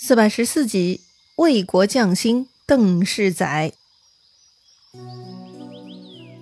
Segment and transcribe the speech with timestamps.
[0.00, 1.00] 四百十四集，
[1.34, 3.72] 魏国将星邓世载。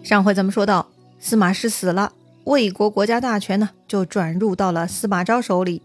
[0.04, 2.12] 上回咱们说到，司马师死了，
[2.44, 5.80] 魏国国家大权呢就转入到了司马昭手里。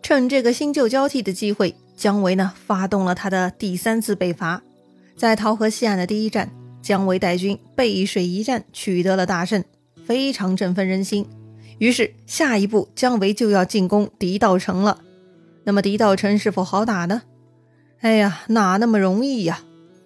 [0.00, 4.62] 趁这个新旧交替的机会，姜维呢发动了他的第三次北伐。
[5.16, 9.64] 在洮河西岸的第一战，姜维带军背水一战，取得了大胜，
[10.06, 11.26] 非常振奋人心。
[11.78, 15.00] 于是下一步，姜维就要进攻狄道城了。
[15.64, 17.22] 那么狄道城是否好打呢？
[18.00, 19.60] 哎呀，哪那么容易呀！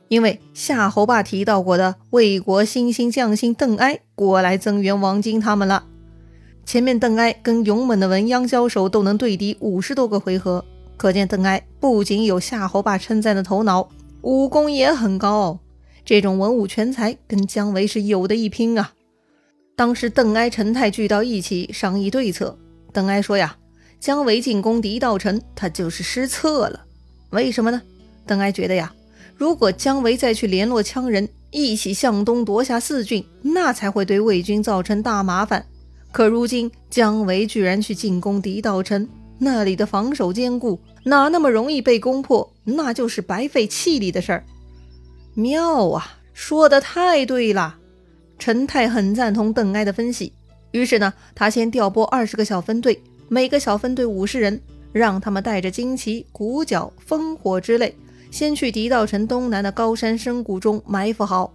[0.09, 5.85] 因为夏侯霸提到过的魏国新兴将星邓艾过来增援王荆他们了。
[6.65, 10.65] 前面邓艾跟勇猛的文鸯交手都能对敌五十多个回合，
[10.97, 13.89] 可见邓艾不仅有夏侯霸称赞的头脑，
[14.23, 15.59] 武功也很高。
[16.05, 18.93] 这种文武全才跟姜维是有的一拼啊！
[19.75, 22.57] 当时邓艾、陈泰聚到一起商议对策，
[22.93, 23.57] 邓艾说呀。
[24.01, 26.85] 姜维进攻狄道城，他就是失策了。
[27.31, 27.83] 为什么呢？
[28.27, 28.93] 邓艾觉得呀，
[29.37, 35.65] 如果姜维再去联络羌人，一起向东夺下四郡，那才会对魏军造成大麻烦。
[36.13, 42.53] 可如今姜维居然去进攻狄道城，那里的防守坚固，哪那么容易被攻破？
[42.65, 44.45] 那就是白费气力的事儿。
[45.35, 47.77] 妙啊，说的太对了。
[48.39, 50.33] 陈泰很赞同邓艾的分析，
[50.71, 53.03] 于是呢，他先调拨二十个小分队。
[53.29, 54.61] 每个小分队五十人，
[54.93, 57.95] 让他们带着旌旗、鼓角、烽火之类，
[58.31, 61.53] 先去狄道城东南的高山深谷中埋伏好。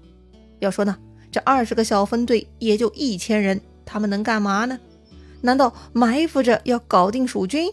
[0.59, 0.97] 要说呢，
[1.31, 4.78] 这二十个小分队也就一千人，他们能干嘛呢？
[5.39, 7.72] 难道埋伏着要搞定蜀军？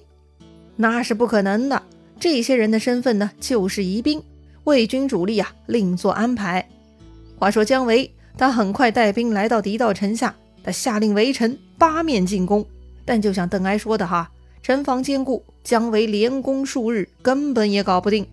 [0.76, 1.82] 那是不可能的。
[2.20, 4.22] 这些人的身份呢，就是疑兵，
[4.64, 6.66] 魏军主力啊，另做安排。
[7.36, 12.64] 话说姜维，他很快带兵来到狄道城下，他下令围城，八面进攻。
[13.08, 14.30] 但就像邓艾说的哈，
[14.62, 18.26] 城防坚固，姜维连攻数日，根本也搞不定。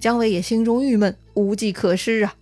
[0.00, 2.34] 姜维也心中郁闷，无计可施啊。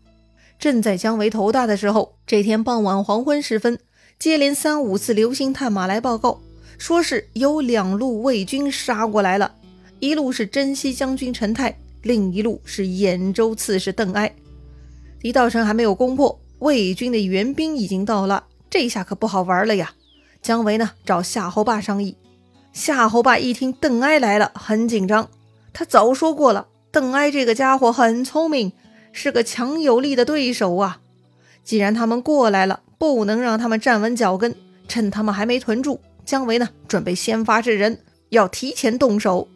[0.57, 3.77] 正在姜维头大的时候，这天傍晚黄昏时分，
[4.21, 6.41] 接连三五次流星探马来报告，
[6.79, 9.57] 说是有两路魏军杀过来了，
[9.99, 14.33] 一路是征西将军陈泰，另一路是兖州刺史邓艾。
[15.19, 19.93] 狄道城还没有攻破，魏军的援兵已经到了，这下可不好玩了呀。
[20.45, 22.19] 姜维呢找夏侯霸商议，
[22.71, 25.31] 夏侯霸一听邓艾来了，很紧张。
[25.73, 28.71] 他早说过了，邓艾这个家伙很聪明，
[29.11, 31.01] 是个强有力的对手啊。
[31.65, 34.55] 既然他们过来了，不能让他们站稳脚跟。
[34.87, 39.49] 趁他们还没屯住，姜维呢准备先发制人，要提前动手。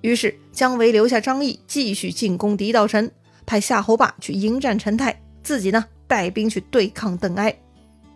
[0.00, 3.10] 于是姜维留下张翼继续进攻狄道城，
[3.44, 7.52] 派夏侯霸去迎战陈泰，自己呢带兵去对抗邓艾。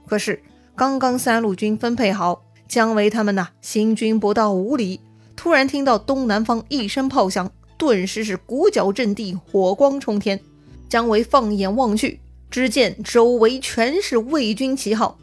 [0.06, 0.40] 可是。
[0.80, 4.98] 刚刚三路军分配好，姜维他们呐行军不到五里，
[5.36, 10.40] 突然听到东南方一声炮响，顿时是鼓角震地，火光冲天。
[10.88, 12.18] 姜维放眼望去，
[12.50, 15.18] 只见周围全是魏军旗号。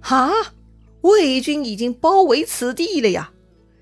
[0.00, 0.30] 哈，
[1.00, 3.30] 魏军已经包围此地了呀！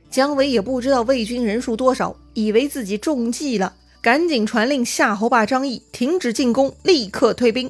[0.09, 7.69] 姜维也不知道魏军人数多少，以为自己中计了，赶紧传令夏侯霸、张翼停止进攻，立刻退兵。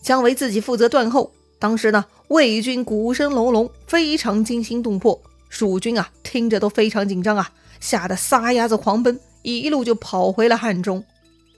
[0.00, 1.30] 姜维自己负责断后。
[1.66, 5.20] 当时呢，魏军鼓声隆隆，非常惊心动魄。
[5.48, 7.50] 蜀军啊，听着都非常紧张啊，
[7.80, 11.02] 吓得撒丫子狂奔，一路就跑回了汉中。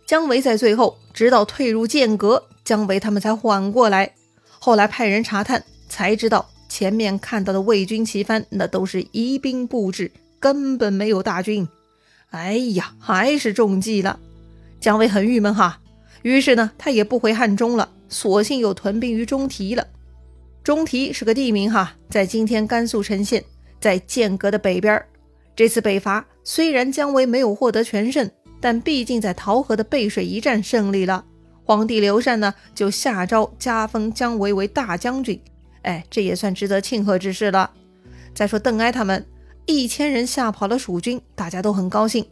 [0.07, 4.15] 姜维在最后，直到退入剑阁，姜维他们才缓过来。
[4.59, 10.11] 后来派人查探，才知道前面看到的魏军旗帆，那都是疑兵布置，
[10.41, 11.69] 根本没有大军。
[12.31, 14.19] 哎呀，还是中计了。
[14.81, 15.81] 姜维很郁闷哈，
[16.23, 17.91] 于是呢，他也不回汉中了。
[18.11, 19.87] 索性又屯兵于中提了。
[20.69, 23.43] 中提是个地名哈，在今天甘肃陈县，
[23.81, 25.03] 在剑阁的北边。
[25.57, 28.31] 这次北伐虽然姜维没有获得全胜，
[28.61, 31.25] 但毕竟在洮河的背水一战胜利了。
[31.65, 35.41] 皇帝刘禅呢，就下诏加封姜维为大将军。
[35.85, 37.71] 哎，这也算值得庆贺之事了。
[38.35, 39.25] 再说邓艾他们
[39.65, 42.27] 一千人吓跑了蜀军，大家都很高兴。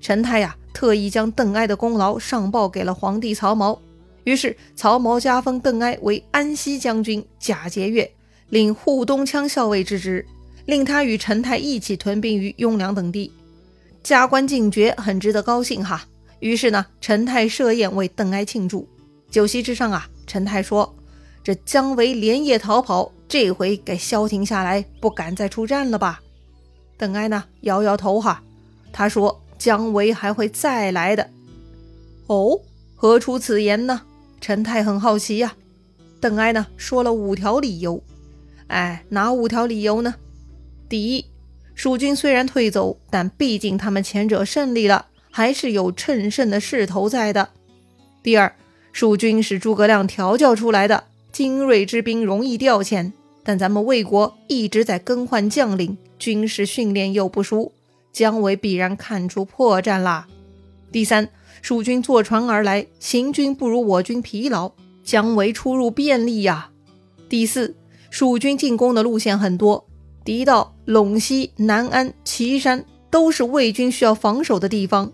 [0.00, 3.78] 陈泰呀，特意将邓艾的功劳上报给了皇帝曹髦。
[4.24, 8.08] 于是，曹髦加封邓艾为安西将军、假节钺，
[8.50, 10.24] 领护东羌校尉之职，
[10.66, 13.32] 令他与陈泰一起屯兵于雍凉等地，
[14.02, 16.06] 加官进爵，很值得高兴哈。
[16.38, 18.88] 于是呢，陈泰设宴为邓艾庆祝。
[19.30, 20.94] 酒席之上啊，陈泰说
[21.42, 26.20] ：“这姜维连夜逃跑，这回该消停下来，不敢再出战了吧？”
[26.98, 28.42] 邓艾呢，摇摇头哈，
[28.92, 31.30] 他说：“姜维还会再来的。”
[32.28, 32.60] 哦，
[32.94, 34.02] 何出此言呢？
[34.42, 35.54] 陈泰很好奇呀，
[36.20, 38.02] 邓艾呢说了五条理由，
[38.66, 40.16] 哎，哪五条理由呢？
[40.88, 41.24] 第一，
[41.76, 47.50] 蜀军虽然退走，但毕竟他们前者胜利了，还是有乘胜的势头在的。
[48.20, 48.52] 第二，
[48.90, 53.12] 蜀军是诸葛亮调教出来的，精锐之兵容易调遣，
[53.44, 57.70] 但咱们魏国一直在更换将领，军事训练又不熟，
[58.12, 60.26] 姜维必然看出破绽啦。
[60.90, 61.30] 第三，
[61.62, 64.72] 蜀军坐船而来，行军不如我军疲劳，
[65.04, 66.70] 姜维出入便利呀。
[67.28, 67.76] 第四，
[68.10, 69.86] 蜀军进攻的路线很多，
[70.24, 75.12] 敌到陇西、南安、岐山都是魏军需要防守的地方，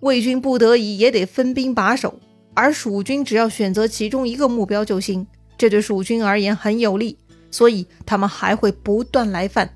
[0.00, 2.18] 魏军不得已也得分兵把守。
[2.52, 5.24] 而蜀军只要选择其中一个目标就行，
[5.56, 7.16] 这对蜀军而言很有利，
[7.52, 9.72] 所以他们还会不断来犯。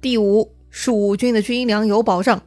[0.00, 2.40] 第五，蜀军的军粮有保障。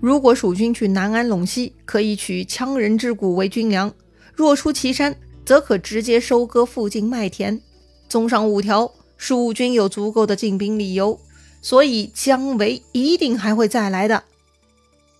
[0.00, 3.90] 如果蜀军去南安、陇西，可以取羌人之谷为军粮；
[4.34, 7.60] 若出祁山，则可直接收割附近麦田。
[8.08, 11.18] 综上五条，蜀军有足够的进兵理由，
[11.60, 14.22] 所以姜维一定还会再来的。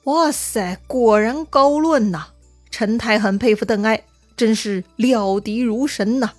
[0.05, 2.29] 哇塞，果然高论呐！
[2.71, 4.05] 陈泰很佩服邓艾，
[4.37, 6.33] 真是料敌如神呐。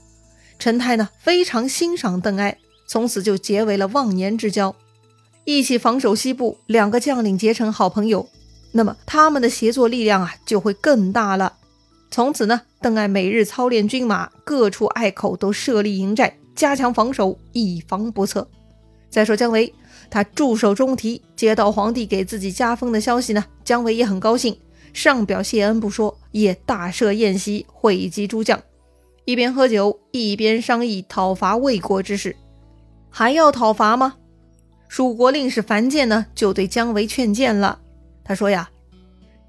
[0.57, 2.57] 陈泰呢非常欣赏邓艾，
[2.88, 4.74] 从此就结为了忘年之交，
[5.45, 6.57] 一起防守西部。
[6.68, 8.27] 两个将领结成好朋友，
[8.71, 11.53] 那么他们的协作力量啊就会更大了。
[12.12, 18.47] 从此呢，邓艾每日操练军马，各处隘口都设立营寨，加强防守，以防不测。
[19.09, 19.74] 再说姜维，
[20.09, 24.56] 他驻守中提，接到皇帝给自己加封的消息呢，姜维也很高兴。
[24.91, 28.59] 上表谢恩不说，也大设宴席，会集诸将，
[29.25, 32.36] 一边喝酒一边商议讨伐魏国之事。
[33.12, 34.15] 还要讨伐吗？
[34.89, 37.80] 蜀国令史樊建呢，就对姜维劝谏了。
[38.24, 38.69] 他说呀：“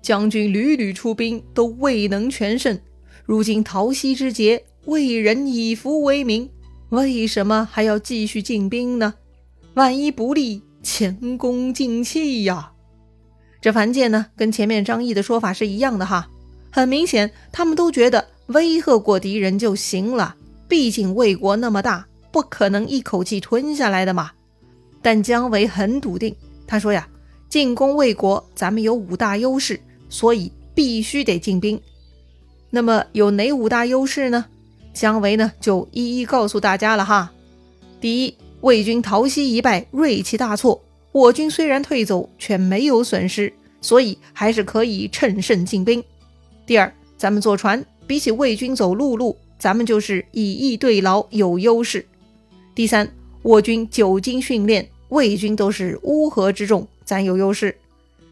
[0.03, 2.79] 将军屡屡出兵，都未能全胜。
[3.25, 6.49] 如今桃溪之捷，魏人以服为名，
[6.91, 9.15] 为什么还要继续进兵呢？
[9.75, 12.73] 万一不利，前功尽弃呀！”
[13.63, 16.29] 这樊建呢，跟前面张毅的说法是一样的哈。
[16.71, 20.37] 很明显，他们都觉得威吓过敌人就行了，
[20.69, 24.33] 毕竟魏国那么大，不可能一口气吞下来的嘛。
[25.03, 26.35] 但姜维很笃定，
[26.67, 27.09] 他说呀
[27.49, 31.81] ：“进攻魏国，咱们有五大优势，所以必须得进兵。
[32.71, 34.45] 那么有哪五大优势呢？”
[34.93, 37.31] 姜维呢，就一一告诉大家了哈。
[38.01, 40.83] 第一，魏军逃西一败，锐气大挫。
[41.13, 46.03] 我军虽然退走，却没有损失，所以还是可以乘胜进兵。
[46.67, 52.05] 第二，咱们坐船，比起魏军走陆路，咱们就是以逸对劳，有优势。
[52.75, 53.09] 第三，
[53.43, 57.75] 我军久经训练，魏军都是乌合之众，咱有优势。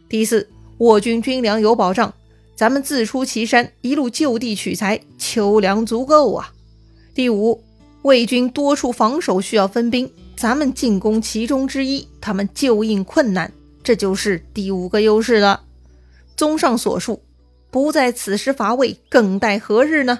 [0.07, 0.47] 第四，
[0.77, 2.13] 我军军粮有保障，
[2.55, 6.53] 咱们自出祁山，一路就地取材，秋粮足够啊。
[7.15, 7.63] 第五，
[8.03, 10.11] 魏军多处防守需要分兵。
[10.35, 13.51] 咱们进攻其中之一，他们就应困难，
[13.83, 15.63] 这就是第五个优势了。
[16.37, 17.21] 综上所述，
[17.69, 20.19] 不在此时伐魏，更待何日呢？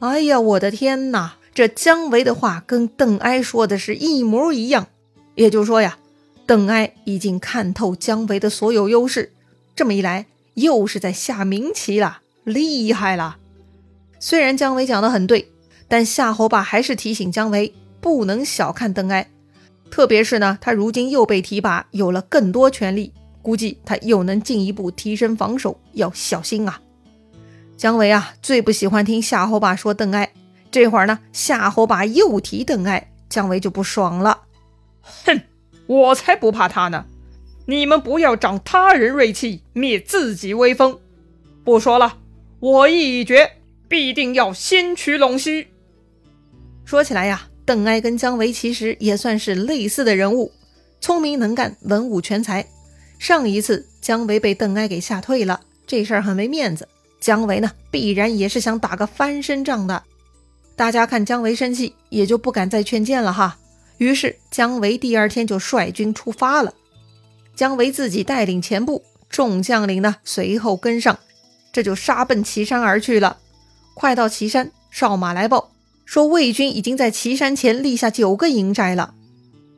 [0.00, 1.35] 哎呀，我的天哪！
[1.56, 4.88] 这姜维的话跟邓艾说的是一模一样。
[5.36, 5.96] 也就是说呀，
[6.44, 9.32] 邓艾已经看透姜维的所有优势，
[9.74, 13.38] 这么一来，又是在下明棋了，厉害了。
[14.20, 15.50] 虽然姜维讲的很对，
[15.88, 17.72] 但夏侯霸还是提醒姜维。
[18.02, 19.30] 不能小看邓艾，
[19.90, 26.82] 特别是呢，他如今又被提拔，有了更多权力，估计他又能进一步提升防守，要小心啊！
[27.78, 30.32] 姜维啊，最不喜欢听夏侯霸说邓艾，
[30.76, 34.42] 这会儿呢，夏侯霸又提邓艾，姜维就不爽了。
[35.24, 35.40] 哼，
[35.86, 37.06] 我才不怕他呢！
[37.64, 40.98] 你们不要长他人锐气，灭自己威风。
[41.64, 42.18] 不说了，
[42.60, 43.52] 我意已决，
[43.88, 45.68] 必定要先取陇西。
[46.84, 47.48] 说起来呀。
[47.64, 50.52] 邓艾跟姜维其实也算是类似的人物，
[51.00, 52.66] 聪明能干，文武全才。
[53.18, 56.86] 上一次姜维被邓艾给吓退了，这事儿很没面子。
[57.18, 60.02] 姜维呢，必然也是想打个翻身仗的。
[60.76, 63.56] 大家看姜维生气，也就不敢再劝谏了哈。
[63.96, 66.74] 于是姜维第二天就率军出发了。
[67.54, 71.18] 姜维自己带领前部，众将领呢随后跟上，
[71.72, 73.38] 这就杀奔岐山而去了。
[73.94, 75.70] 快到岐山，哨马来报。
[76.04, 79.14] 说魏军已经在岐山前立下九个营寨了。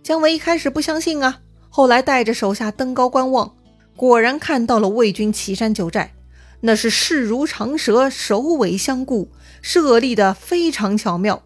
[0.03, 1.41] 姜维一开始不相信啊，
[1.71, 3.55] 后来带着手下登高观望，
[3.95, 6.13] 果然看到了魏军岐山九寨，
[6.61, 9.31] 那是势如长蛇，首尾相顾，
[9.71, 11.43] 设立的非常巧妙。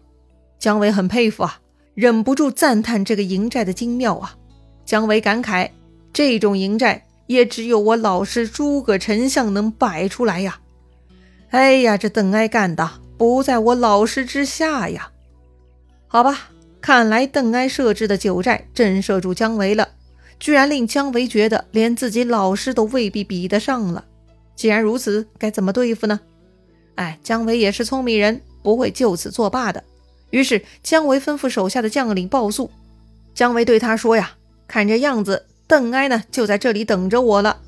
[0.57, 1.59] 姜维很佩服啊，
[1.93, 4.37] 忍不住赞叹这个营寨的精妙啊。
[4.85, 5.69] 姜维感慨，
[6.13, 10.57] 这种营寨也只有我老师诸葛丞相能摆出来呀。
[11.49, 12.89] 哎呀，这邓艾干的！
[13.17, 15.11] 不在我老师之下呀，
[16.07, 19.89] 好吧，看来邓艾设置的九寨震慑住姜维了，
[20.39, 24.05] 居然令姜维觉得连自己老师都未必比得上了。
[24.55, 26.21] 既然如此，该怎么对付呢？
[26.95, 29.83] 哎，姜维也是聪明人，不会就此作罢的。
[30.29, 32.69] 于是姜维吩咐手下的将领报诉。
[33.33, 34.31] 姜维对他说：“呀，
[34.67, 37.59] 看这样子，邓艾呢就在这里等着我了。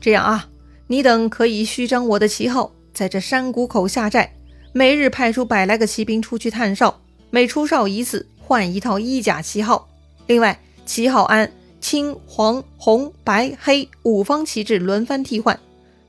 [0.00, 0.48] 这样啊，
[0.86, 4.32] 你等可以虚张我的旗号，在这山谷口下寨，
[4.72, 7.00] 每日派出百来个骑兵出去探哨，
[7.30, 9.88] 每出哨一次换一套衣甲旗号。
[10.26, 11.50] 另外，旗号按
[11.80, 15.58] 青、黄、红、白、黑五方旗帜轮番替换。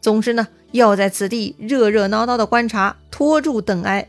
[0.01, 4.07] 总之呢，要在此地热热闹闹的观察，拖住邓艾。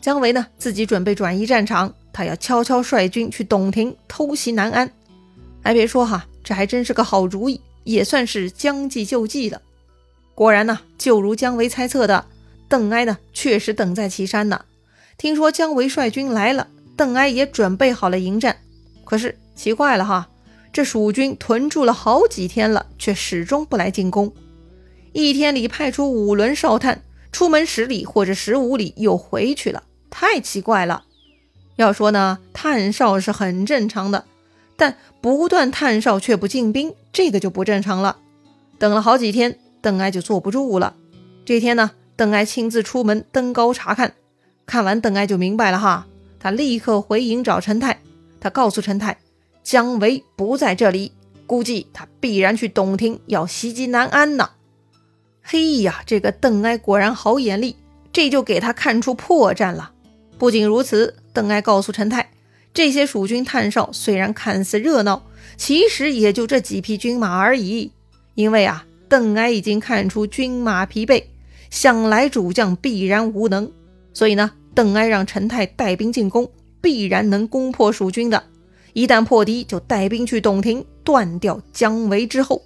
[0.00, 4.88] 姜维呢，自己准备转移战场。”他要悄悄率军去董亭偷袭南安，
[5.64, 9.60] 还别说哈，这还真是个好主意，也算是将计就计了。
[10.32, 12.24] 果然呢，就如姜维猜测的，
[12.68, 14.64] 邓艾呢确实等在岐山呢。
[15.18, 18.58] 听说姜维率军来了，邓艾也准备好了迎战。
[19.04, 20.28] 可是奇怪了哈，
[20.72, 24.32] 这蜀军屯驻了好几天了，却始终不来进攻。
[25.14, 31.04] 一天里派出五轮哨探，出门十里或者十五里又回去了，太奇怪了。
[31.76, 34.24] 要说呢，探哨是很正常的，
[34.76, 38.16] 但不断探哨却不进兵，这个就不正常了。
[38.76, 40.96] 等了好几天，邓艾就坐不住了。
[41.44, 44.14] 这天呢，邓艾亲自出门登高查看，
[44.66, 46.08] 看完邓艾就明白了哈，
[46.40, 48.00] 他立刻回营找陈泰，
[48.40, 49.16] 他告诉陈泰，
[49.62, 51.12] 姜维不在这里，
[51.46, 54.50] 估计他必然去董亭要袭击南安呢。
[55.46, 57.76] 嘿呀，这个邓艾果然好眼力，
[58.10, 59.92] 这就给他看出破绽了。
[60.38, 61.16] 不仅如此。
[61.34, 62.30] 邓艾告诉陈泰，
[62.72, 65.24] 这些蜀军探哨虽然看似热闹，
[65.56, 67.90] 其实也就这几匹军马而已。
[68.34, 71.24] 因为啊，邓艾已经看出军马疲惫，
[71.70, 73.70] 想来主将必然无能，
[74.14, 76.48] 所以呢，邓艾让陈泰带兵进攻，
[76.80, 78.42] 必然能攻破蜀军的。
[78.92, 82.62] 一旦破敌，就带兵去董亭，断掉姜维之后。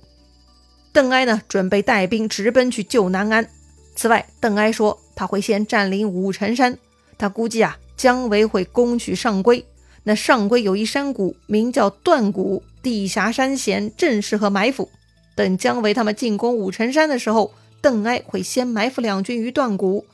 [0.93, 3.49] 邓艾呢，准备带兵直奔去救南安。
[3.95, 6.79] 此外，邓艾说他会先占领武城山，
[7.17, 7.79] 他估计啊。
[7.97, 9.65] 姜维会攻取上邽，
[10.05, 14.89] 那上邽有一山谷，名叫断谷，地狭山险，正适合埋伏。
[15.35, 20.07] 等姜维他们进攻武城山的时候，邓艾会先埋伏两军于断谷，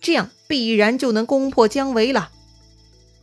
[0.00, 2.30] 这样必然就能攻破姜维了。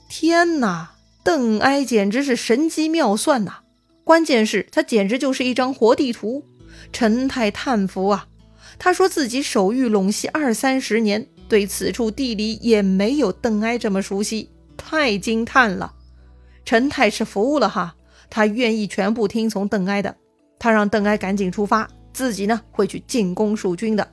[0.10, 0.91] 天哪，
[1.24, 3.60] 邓艾简直是神机妙算呐！
[4.03, 6.43] 关键是，他简直就是一张活地图。
[6.91, 8.27] 陈太叹服啊，
[8.77, 11.27] 他说自己守御陇西二三十年。
[11.48, 15.93] 对此处地理也没有邓艾这么熟悉，太惊叹了。
[16.63, 17.93] 陈太是服了哈，
[18.29, 20.15] 他愿意全部听从邓艾的。
[20.57, 24.07] 他让邓艾赶紧出发，自己呢会去进攻蜀军的。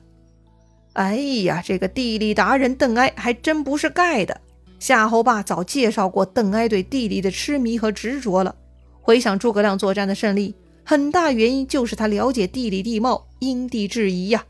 [0.93, 4.41] 哎呀，这个地理达人邓艾还真不是盖的。
[4.77, 8.53] 夏侯霸早介绍过邓艾对地理的痴迷和执着了。
[9.01, 10.53] 回想诸葛亮作战的胜利，
[10.89, 14.43] 很大原因就是他了解地理地貌，因地制宜呀。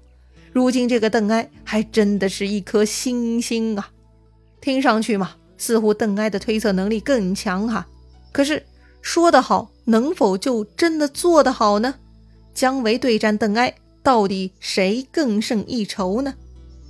[0.53, 3.91] 如今这个邓艾还真的是一颗星星啊！
[4.61, 7.85] 听上去嘛，似乎邓艾的推测能力更强哈。
[8.31, 8.65] 可是
[9.01, 11.95] 说得好，能否就真的做得好呢？
[12.53, 16.33] 姜维对战邓艾，到底谁更胜一筹呢？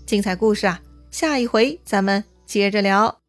[0.05, 0.79] 精彩故事啊，
[1.09, 3.19] 下一回咱们接着聊。